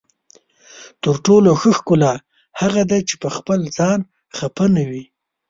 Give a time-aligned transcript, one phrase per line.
[1.03, 2.13] تر ټولو ښه ښکلا
[2.61, 3.99] هغه ده چې پخپل ځان
[4.37, 5.03] خفه نه وي.